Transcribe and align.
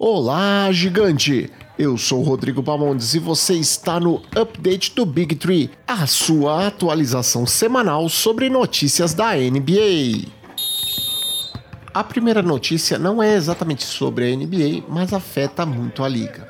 Olá, 0.00 0.70
gigante! 0.70 1.50
Eu 1.76 1.98
sou 1.98 2.22
Rodrigo 2.22 2.62
Bamondes 2.62 3.14
e 3.14 3.18
você 3.18 3.54
está 3.54 3.98
no 3.98 4.22
Update 4.32 4.94
do 4.94 5.04
Big 5.04 5.34
Tree, 5.34 5.72
a 5.84 6.06
sua 6.06 6.68
atualização 6.68 7.44
semanal 7.44 8.08
sobre 8.08 8.48
notícias 8.48 9.12
da 9.12 9.34
NBA. 9.34 10.28
A 11.92 12.04
primeira 12.04 12.42
notícia 12.42 12.96
não 12.96 13.20
é 13.20 13.34
exatamente 13.34 13.84
sobre 13.84 14.32
a 14.32 14.36
NBA, 14.36 14.84
mas 14.88 15.12
afeta 15.12 15.66
muito 15.66 16.04
a 16.04 16.08
liga. 16.08 16.46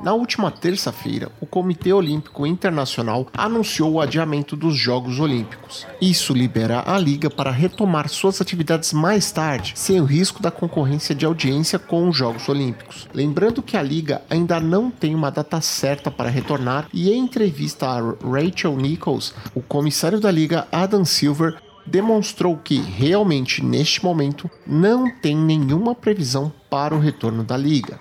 Na 0.00 0.14
última 0.14 0.48
terça-feira, 0.50 1.28
o 1.40 1.46
Comitê 1.46 1.92
Olímpico 1.92 2.46
Internacional 2.46 3.26
anunciou 3.36 3.94
o 3.94 4.00
adiamento 4.00 4.54
dos 4.54 4.76
Jogos 4.76 5.18
Olímpicos. 5.18 5.84
Isso 6.00 6.32
libera 6.32 6.84
a 6.86 6.96
liga 6.96 7.28
para 7.28 7.50
retomar 7.50 8.08
suas 8.08 8.40
atividades 8.40 8.92
mais 8.92 9.32
tarde, 9.32 9.72
sem 9.74 10.00
o 10.00 10.04
risco 10.04 10.40
da 10.40 10.52
concorrência 10.52 11.16
de 11.16 11.26
audiência 11.26 11.80
com 11.80 12.08
os 12.08 12.16
Jogos 12.16 12.48
Olímpicos. 12.48 13.08
Lembrando 13.12 13.60
que 13.60 13.76
a 13.76 13.82
liga 13.82 14.22
ainda 14.30 14.60
não 14.60 14.88
tem 14.88 15.16
uma 15.16 15.30
data 15.30 15.60
certa 15.60 16.12
para 16.12 16.30
retornar 16.30 16.88
e 16.94 17.10
em 17.10 17.18
entrevista 17.18 17.86
a 17.86 18.00
Rachel 18.00 18.76
Nichols, 18.76 19.34
o 19.52 19.60
comissário 19.60 20.20
da 20.20 20.30
liga 20.30 20.68
Adam 20.70 21.04
Silver 21.04 21.56
demonstrou 21.84 22.56
que 22.56 22.80
realmente 22.80 23.64
neste 23.64 24.04
momento 24.04 24.48
não 24.66 25.10
tem 25.10 25.36
nenhuma 25.36 25.94
previsão 25.94 26.52
para 26.70 26.94
o 26.94 27.00
retorno 27.00 27.42
da 27.42 27.56
liga. 27.56 27.98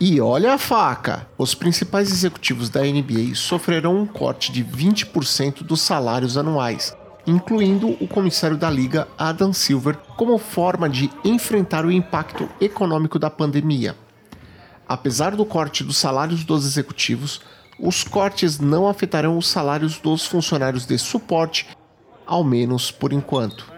E 0.00 0.20
olha 0.20 0.54
a 0.54 0.58
faca! 0.58 1.26
Os 1.36 1.56
principais 1.56 2.12
executivos 2.12 2.70
da 2.70 2.82
NBA 2.82 3.34
sofrerão 3.34 3.96
um 3.98 4.06
corte 4.06 4.52
de 4.52 4.64
20% 4.64 5.64
dos 5.64 5.80
salários 5.80 6.36
anuais, 6.36 6.96
incluindo 7.26 7.88
o 8.00 8.06
comissário 8.06 8.56
da 8.56 8.70
liga 8.70 9.08
Adam 9.18 9.52
Silver, 9.52 9.96
como 10.16 10.38
forma 10.38 10.88
de 10.88 11.10
enfrentar 11.24 11.84
o 11.84 11.90
impacto 11.90 12.48
econômico 12.60 13.18
da 13.18 13.28
pandemia. 13.28 13.96
Apesar 14.88 15.34
do 15.34 15.44
corte 15.44 15.82
dos 15.82 15.96
salários 15.96 16.44
dos 16.44 16.64
executivos, 16.64 17.40
os 17.76 18.04
cortes 18.04 18.60
não 18.60 18.86
afetarão 18.86 19.36
os 19.36 19.48
salários 19.48 19.98
dos 19.98 20.24
funcionários 20.24 20.86
de 20.86 20.96
suporte, 20.96 21.66
ao 22.24 22.44
menos 22.44 22.92
por 22.92 23.12
enquanto. 23.12 23.68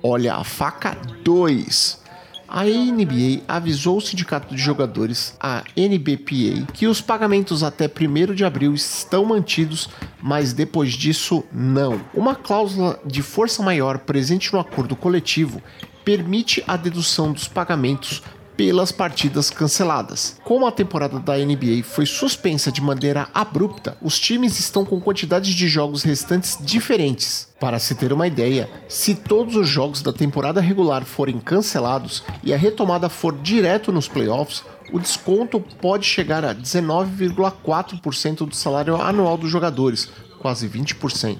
Olha 0.00 0.36
a 0.36 0.44
faca 0.44 0.96
2! 1.24 2.03
A 2.48 2.64
NBA 2.64 3.42
avisou 3.48 3.96
o 3.96 4.00
sindicato 4.00 4.54
de 4.54 4.60
jogadores, 4.60 5.36
a 5.40 5.64
NBPA, 5.76 6.70
que 6.72 6.86
os 6.86 7.00
pagamentos 7.00 7.62
até 7.62 7.86
1 7.86 8.34
de 8.34 8.44
abril 8.44 8.74
estão 8.74 9.24
mantidos, 9.24 9.88
mas 10.22 10.52
depois 10.52 10.92
disso 10.92 11.44
não. 11.52 12.00
Uma 12.12 12.34
cláusula 12.34 13.00
de 13.04 13.22
força 13.22 13.62
maior 13.62 13.98
presente 13.98 14.52
no 14.52 14.60
acordo 14.60 14.94
coletivo 14.94 15.62
permite 16.04 16.62
a 16.66 16.76
dedução 16.76 17.32
dos 17.32 17.48
pagamentos 17.48 18.22
pelas 18.56 18.92
partidas 18.92 19.50
canceladas. 19.50 20.36
Como 20.44 20.66
a 20.66 20.72
temporada 20.72 21.18
da 21.18 21.36
NBA 21.36 21.82
foi 21.82 22.06
suspensa 22.06 22.70
de 22.70 22.80
maneira 22.80 23.28
abrupta, 23.34 23.96
os 24.00 24.18
times 24.18 24.58
estão 24.58 24.84
com 24.84 25.00
quantidades 25.00 25.54
de 25.54 25.68
jogos 25.68 26.02
restantes 26.02 26.58
diferentes. 26.60 27.48
Para 27.58 27.78
se 27.78 27.94
ter 27.94 28.12
uma 28.12 28.26
ideia, 28.26 28.68
se 28.88 29.14
todos 29.14 29.56
os 29.56 29.68
jogos 29.68 30.02
da 30.02 30.12
temporada 30.12 30.60
regular 30.60 31.04
forem 31.04 31.38
cancelados 31.38 32.22
e 32.42 32.52
a 32.52 32.56
retomada 32.56 33.08
for 33.08 33.32
direto 33.32 33.90
nos 33.90 34.08
playoffs, 34.08 34.62
o 34.92 34.98
desconto 34.98 35.58
pode 35.80 36.04
chegar 36.04 36.44
a 36.44 36.54
19,4% 36.54 38.46
do 38.46 38.54
salário 38.54 39.00
anual 39.00 39.36
dos 39.36 39.50
jogadores, 39.50 40.10
quase 40.44 40.68
20%. 40.68 41.38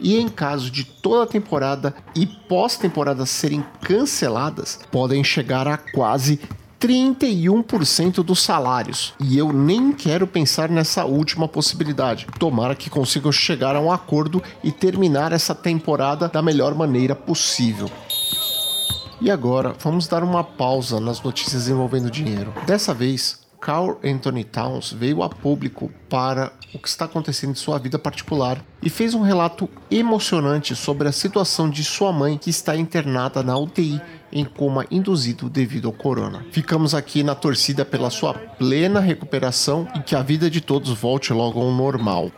E 0.00 0.16
em 0.16 0.30
caso 0.30 0.70
de 0.70 0.82
toda 0.82 1.24
a 1.24 1.26
temporada 1.26 1.94
e 2.14 2.24
pós-temporada 2.24 3.26
serem 3.26 3.62
canceladas, 3.82 4.80
podem 4.90 5.22
chegar 5.22 5.68
a 5.68 5.76
quase 5.76 6.40
31% 6.80 8.22
dos 8.22 8.40
salários. 8.40 9.12
E 9.20 9.36
eu 9.36 9.52
nem 9.52 9.92
quero 9.92 10.26
pensar 10.26 10.70
nessa 10.70 11.04
última 11.04 11.46
possibilidade. 11.46 12.26
Tomara 12.38 12.74
que 12.74 12.88
consigam 12.88 13.30
chegar 13.30 13.76
a 13.76 13.80
um 13.80 13.92
acordo 13.92 14.42
e 14.64 14.72
terminar 14.72 15.32
essa 15.32 15.54
temporada 15.54 16.26
da 16.26 16.40
melhor 16.40 16.74
maneira 16.74 17.14
possível. 17.14 17.90
E 19.20 19.30
agora, 19.30 19.74
vamos 19.78 20.08
dar 20.08 20.24
uma 20.24 20.42
pausa 20.42 20.98
nas 20.98 21.20
notícias 21.20 21.68
envolvendo 21.68 22.10
dinheiro. 22.10 22.54
Dessa 22.66 22.94
vez, 22.94 23.45
Carl 23.66 23.98
Anthony 24.04 24.44
Towns 24.44 24.92
veio 24.92 25.24
a 25.24 25.28
público 25.28 25.90
para 26.08 26.52
o 26.72 26.78
que 26.78 26.86
está 26.86 27.06
acontecendo 27.06 27.50
em 27.50 27.56
sua 27.56 27.80
vida 27.80 27.98
particular 27.98 28.64
e 28.80 28.88
fez 28.88 29.12
um 29.12 29.22
relato 29.22 29.68
emocionante 29.90 30.76
sobre 30.76 31.08
a 31.08 31.12
situação 31.12 31.68
de 31.68 31.82
sua 31.82 32.12
mãe 32.12 32.38
que 32.38 32.48
está 32.48 32.76
internada 32.76 33.42
na 33.42 33.58
UTI 33.58 34.00
em 34.32 34.44
coma 34.44 34.86
induzido 34.88 35.50
devido 35.50 35.88
ao 35.88 35.92
corona. 35.92 36.46
Ficamos 36.52 36.94
aqui 36.94 37.24
na 37.24 37.34
torcida 37.34 37.84
pela 37.84 38.08
sua 38.08 38.34
plena 38.34 39.00
recuperação 39.00 39.88
e 39.96 40.00
que 40.00 40.14
a 40.14 40.22
vida 40.22 40.48
de 40.48 40.60
todos 40.60 40.90
volte 40.90 41.32
logo 41.32 41.60
ao 41.60 41.72
normal. 41.72 42.30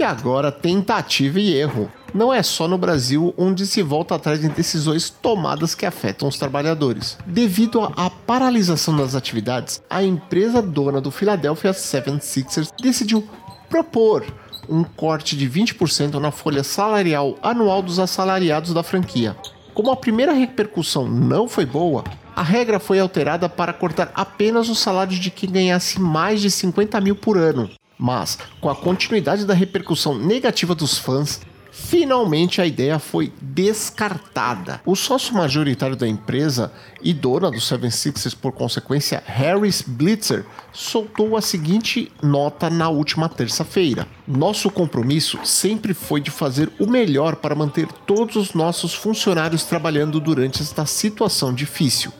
E 0.00 0.02
agora, 0.02 0.50
tentativa 0.50 1.38
e 1.38 1.54
erro. 1.54 1.92
Não 2.14 2.32
é 2.32 2.42
só 2.42 2.66
no 2.66 2.78
Brasil 2.78 3.34
onde 3.36 3.66
se 3.66 3.82
volta 3.82 4.14
atrás 4.14 4.42
em 4.42 4.48
decisões 4.48 5.10
tomadas 5.10 5.74
que 5.74 5.84
afetam 5.84 6.26
os 6.26 6.38
trabalhadores. 6.38 7.18
Devido 7.26 7.82
à 7.84 8.08
paralisação 8.08 8.96
das 8.96 9.14
atividades, 9.14 9.82
a 9.90 10.02
empresa 10.02 10.62
dona 10.62 11.02
do 11.02 11.10
Philadelphia 11.10 11.72
76ers 11.72 12.70
decidiu 12.80 13.28
propor 13.68 14.24
um 14.70 14.82
corte 14.84 15.36
de 15.36 15.46
20% 15.46 16.14
na 16.14 16.30
folha 16.30 16.64
salarial 16.64 17.36
anual 17.42 17.82
dos 17.82 17.98
assalariados 17.98 18.72
da 18.72 18.82
franquia. 18.82 19.36
Como 19.74 19.90
a 19.90 19.96
primeira 19.96 20.32
repercussão 20.32 21.06
não 21.06 21.46
foi 21.46 21.66
boa, 21.66 22.04
a 22.34 22.42
regra 22.42 22.78
foi 22.78 22.98
alterada 22.98 23.50
para 23.50 23.74
cortar 23.74 24.10
apenas 24.14 24.70
os 24.70 24.78
salários 24.78 25.18
de 25.18 25.30
quem 25.30 25.50
ganhasse 25.50 26.00
mais 26.00 26.40
de 26.40 26.50
50 26.50 26.98
mil 27.02 27.14
por 27.14 27.36
ano. 27.36 27.68
Mas, 28.02 28.38
com 28.62 28.70
a 28.70 28.74
continuidade 28.74 29.44
da 29.44 29.52
repercussão 29.52 30.16
negativa 30.16 30.74
dos 30.74 30.96
fãs, 30.96 31.40
Finalmente 31.72 32.60
a 32.60 32.66
ideia 32.66 32.98
foi 32.98 33.32
descartada. 33.40 34.80
O 34.84 34.96
sócio 34.96 35.34
majoritário 35.34 35.94
da 35.94 36.06
empresa 36.06 36.72
e 37.00 37.14
dona 37.14 37.48
do 37.50 37.60
Seven 37.60 37.90
Sixers, 37.90 38.34
por 38.34 38.52
consequência, 38.52 39.22
Harris 39.24 39.80
Blitzer, 39.80 40.44
soltou 40.72 41.36
a 41.36 41.40
seguinte 41.40 42.10
nota 42.20 42.68
na 42.68 42.88
última 42.88 43.28
terça-feira: 43.28 44.06
Nosso 44.26 44.68
compromisso 44.68 45.38
sempre 45.44 45.94
foi 45.94 46.20
de 46.20 46.30
fazer 46.30 46.70
o 46.78 46.86
melhor 46.86 47.36
para 47.36 47.54
manter 47.54 47.86
todos 48.04 48.34
os 48.34 48.52
nossos 48.52 48.92
funcionários 48.92 49.62
trabalhando 49.62 50.18
durante 50.18 50.60
esta 50.60 50.84
situação 50.84 51.54
difícil. 51.54 52.12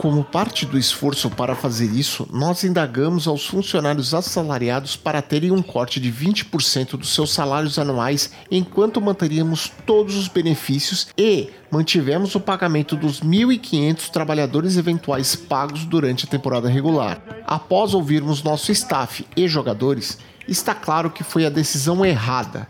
Como 0.00 0.24
parte 0.24 0.64
do 0.64 0.78
esforço 0.78 1.28
para 1.28 1.54
fazer 1.54 1.84
isso, 1.84 2.26
nós 2.32 2.64
indagamos 2.64 3.28
aos 3.28 3.46
funcionários 3.46 4.14
assalariados 4.14 4.96
para 4.96 5.20
terem 5.20 5.50
um 5.50 5.60
corte 5.60 6.00
de 6.00 6.10
20% 6.10 6.96
dos 6.96 7.12
seus 7.12 7.30
salários 7.34 7.78
anuais 7.78 8.30
enquanto 8.50 8.98
manteríamos 8.98 9.70
todos 9.84 10.16
os 10.16 10.26
benefícios 10.26 11.08
e 11.18 11.50
mantivemos 11.70 12.34
o 12.34 12.40
pagamento 12.40 12.96
dos 12.96 13.20
1.500 13.20 14.08
trabalhadores 14.08 14.78
eventuais 14.78 15.36
pagos 15.36 15.84
durante 15.84 16.24
a 16.24 16.30
temporada 16.30 16.66
regular. 16.66 17.22
Após 17.46 17.92
ouvirmos 17.92 18.42
nosso 18.42 18.72
staff 18.72 19.26
e 19.36 19.46
jogadores, 19.46 20.16
está 20.48 20.74
claro 20.74 21.10
que 21.10 21.22
foi 21.22 21.44
a 21.44 21.50
decisão 21.50 22.02
errada. 22.06 22.66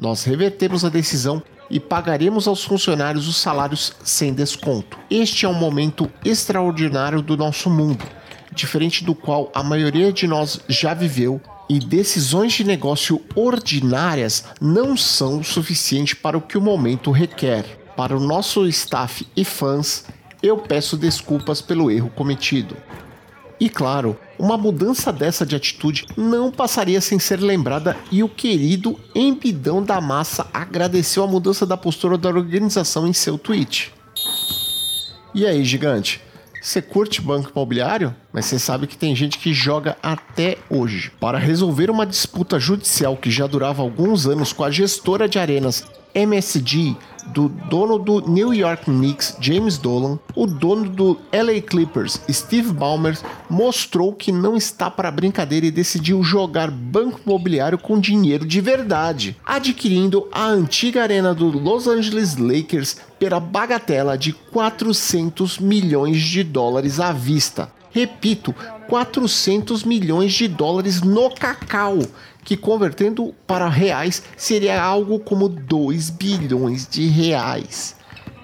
Nós 0.00 0.22
revertemos 0.22 0.84
a 0.84 0.88
decisão 0.88 1.42
e 1.70 1.78
pagaremos 1.78 2.48
aos 2.48 2.64
funcionários 2.64 3.28
os 3.28 3.36
salários 3.36 3.92
sem 4.02 4.32
desconto. 4.32 4.98
Este 5.10 5.46
é 5.46 5.48
um 5.48 5.54
momento 5.54 6.10
extraordinário 6.24 7.20
do 7.20 7.36
nosso 7.36 7.68
mundo, 7.68 8.04
diferente 8.52 9.04
do 9.04 9.14
qual 9.14 9.50
a 9.54 9.62
maioria 9.62 10.12
de 10.12 10.26
nós 10.26 10.60
já 10.68 10.94
viveu. 10.94 11.40
E 11.70 11.78
decisões 11.78 12.54
de 12.54 12.64
negócio 12.64 13.22
ordinárias 13.34 14.44
não 14.58 14.96
são 14.96 15.40
o 15.40 15.44
suficiente 15.44 16.16
para 16.16 16.38
o 16.38 16.40
que 16.40 16.56
o 16.56 16.62
momento 16.62 17.10
requer. 17.10 17.64
Para 17.94 18.16
o 18.16 18.20
nosso 18.20 18.66
staff 18.66 19.26
e 19.36 19.44
fãs, 19.44 20.06
eu 20.42 20.56
peço 20.56 20.96
desculpas 20.96 21.60
pelo 21.60 21.90
erro 21.90 22.10
cometido. 22.14 22.74
E 23.60 23.68
claro, 23.68 24.16
uma 24.38 24.56
mudança 24.56 25.12
dessa 25.12 25.44
de 25.44 25.56
atitude 25.56 26.06
não 26.16 26.50
passaria 26.50 27.00
sem 27.00 27.18
ser 27.18 27.40
lembrada 27.40 27.96
e 28.10 28.22
o 28.22 28.28
querido 28.28 28.98
Embidão 29.14 29.82
da 29.82 30.00
Massa 30.00 30.46
agradeceu 30.54 31.24
a 31.24 31.26
mudança 31.26 31.66
da 31.66 31.76
postura 31.76 32.16
da 32.16 32.28
organização 32.28 33.06
em 33.06 33.12
seu 33.12 33.36
tweet. 33.36 33.92
E 35.34 35.44
aí, 35.44 35.64
gigante? 35.64 36.22
Você 36.60 36.82
curte 36.82 37.20
banco 37.20 37.50
imobiliário? 37.50 38.14
Mas 38.32 38.46
você 38.46 38.58
sabe 38.58 38.86
que 38.86 38.96
tem 38.96 39.14
gente 39.14 39.38
que 39.38 39.52
joga 39.52 39.96
até 40.02 40.58
hoje. 40.68 41.12
Para 41.20 41.38
resolver 41.38 41.90
uma 41.90 42.04
disputa 42.04 42.58
judicial 42.58 43.16
que 43.16 43.30
já 43.30 43.46
durava 43.46 43.82
alguns 43.82 44.26
anos 44.26 44.52
com 44.52 44.64
a 44.64 44.70
gestora 44.70 45.28
de 45.28 45.38
arenas 45.38 45.84
MSG 46.14 46.96
do 47.28 47.48
dono 47.48 47.98
do 47.98 48.20
New 48.20 48.54
York 48.54 48.84
Knicks, 48.84 49.36
James 49.40 49.78
Dolan, 49.78 50.18
o 50.34 50.46
dono 50.46 50.88
do 50.88 51.18
LA 51.32 51.60
Clippers, 51.60 52.20
Steve 52.30 52.72
Ballmer, 52.72 53.18
mostrou 53.48 54.12
que 54.12 54.32
não 54.32 54.56
está 54.56 54.90
para 54.90 55.10
brincadeira 55.10 55.66
e 55.66 55.70
decidiu 55.70 56.22
jogar 56.22 56.70
banco 56.70 57.20
imobiliário 57.24 57.78
com 57.78 58.00
dinheiro 58.00 58.46
de 58.46 58.60
verdade, 58.60 59.36
adquirindo 59.44 60.28
a 60.32 60.46
antiga 60.46 61.02
arena 61.02 61.34
do 61.34 61.46
Los 61.46 61.86
Angeles 61.86 62.36
Lakers 62.36 62.96
pela 63.18 63.40
bagatela 63.40 64.16
de 64.16 64.32
400 64.32 65.58
milhões 65.58 66.20
de 66.20 66.42
dólares 66.42 67.00
à 67.00 67.12
vista. 67.12 67.70
Repito, 67.98 68.54
400 68.88 69.82
milhões 69.82 70.32
de 70.32 70.46
dólares 70.46 71.02
no 71.02 71.30
cacau, 71.30 71.98
que 72.44 72.56
convertendo 72.56 73.34
para 73.44 73.68
reais 73.68 74.22
seria 74.36 74.80
algo 74.80 75.18
como 75.18 75.48
2 75.48 76.08
bilhões 76.10 76.86
de 76.86 77.08
reais 77.08 77.96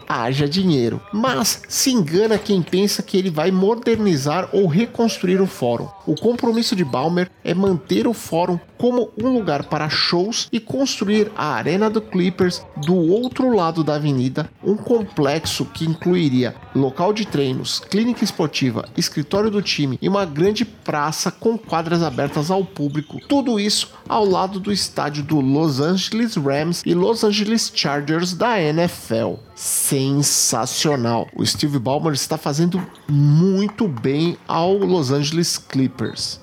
haja 0.09 0.49
dinheiro. 0.49 1.01
Mas 1.13 1.63
se 1.69 1.91
engana 1.91 2.37
quem 2.37 2.63
pensa 2.63 3.03
que 3.03 3.17
ele 3.17 3.31
vai 3.31 3.51
modernizar 3.51 4.49
ou 4.53 4.67
reconstruir 4.67 5.41
o 5.41 5.47
fórum. 5.47 5.89
O 6.05 6.15
compromisso 6.15 6.77
de 6.77 6.85
Balmer 6.85 7.31
é 7.45 7.55
manter 7.55 8.07
o 8.07 8.13
fórum 8.13 8.59
como 8.85 9.11
um 9.17 9.33
lugar 9.33 9.65
para 9.65 9.89
shows 9.89 10.47
e 10.53 10.61
construir 10.61 11.33
a 11.35 11.55
Arena 11.55 11.89
do 11.89 12.03
Clippers 12.03 12.63
do 12.77 12.95
outro 12.95 13.57
lado 13.57 13.83
da 13.83 13.95
avenida, 13.95 14.51
um 14.63 14.77
complexo 14.77 15.65
que 15.65 15.87
incluiria 15.87 16.55
local 16.75 17.11
de 17.11 17.27
treinos, 17.27 17.81
clínica 17.81 18.23
esportiva, 18.23 18.87
escritório 18.95 19.51
do 19.51 19.63
time 19.63 19.99
e 20.03 20.07
uma 20.07 20.27
grande 20.27 20.67
praça 20.67 21.31
com 21.31 21.57
quadras 21.57 22.03
abertas 22.03 22.51
ao 22.51 22.63
público. 22.63 23.19
Tudo 23.27 23.59
isso 23.59 23.91
ao 24.07 24.23
lado 24.23 24.61
do 24.61 24.71
estádio 24.71 25.23
do 25.23 25.41
Los 25.41 25.81
Angeles 25.81 26.37
Rams 26.37 26.83
e 26.85 26.93
Los 26.93 27.25
Angeles 27.25 27.73
Chargers 27.75 28.35
da 28.35 28.61
NFL 28.61 29.37
sensacional. 29.55 31.27
O 31.35 31.47
Steve 31.47 31.79
Ballmer 31.79 32.13
está 32.13 32.37
fazendo 32.37 32.87
muito 33.09 33.89
bem 33.89 34.37
ao 34.47 34.77
Los 34.77 35.11
Angeles 35.11 35.57
Clippers. 35.57 36.39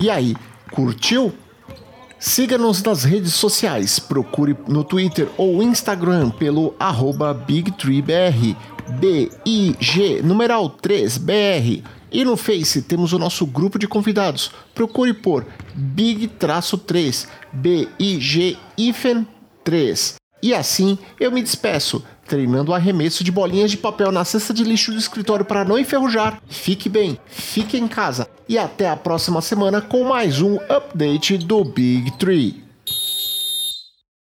E 0.00 0.08
aí, 0.08 0.34
curtiu? 0.72 1.32
Siga-nos 2.18 2.82
nas 2.82 3.04
redes 3.04 3.34
sociais, 3.34 3.98
procure 3.98 4.56
no 4.68 4.82
Twitter 4.84 5.28
ou 5.36 5.62
Instagram 5.62 6.30
pelo 6.30 6.74
arroba 6.78 7.34
BigTreeBR, 7.34 8.56
B-I-G, 9.00 10.22
numeral 10.22 10.70
3BR. 10.70 11.82
E 12.12 12.24
no 12.24 12.36
Face 12.36 12.82
temos 12.82 13.12
o 13.12 13.18
nosso 13.18 13.44
grupo 13.46 13.76
de 13.78 13.88
convidados. 13.88 14.52
Procure 14.74 15.14
por 15.14 15.46
Big-3, 15.74 17.26
B-I-G-3. 17.52 20.14
E 20.42 20.54
assim 20.54 20.98
eu 21.18 21.32
me 21.32 21.42
despeço, 21.42 22.04
treinando 22.32 22.70
o 22.70 22.74
arremesso 22.74 23.22
de 23.22 23.30
bolinhas 23.30 23.70
de 23.70 23.76
papel 23.76 24.10
na 24.10 24.24
cesta 24.24 24.54
de 24.54 24.64
lixo 24.64 24.90
do 24.90 24.96
escritório 24.96 25.44
para 25.44 25.66
não 25.66 25.78
enferrujar. 25.78 26.40
Fique 26.48 26.88
bem, 26.88 27.18
fique 27.26 27.76
em 27.76 27.86
casa 27.86 28.26
e 28.48 28.56
até 28.56 28.88
a 28.88 28.96
próxima 28.96 29.42
semana 29.42 29.82
com 29.82 30.02
mais 30.04 30.40
um 30.40 30.56
update 30.66 31.36
do 31.36 31.62
Big 31.62 32.10
Tree. 32.12 32.71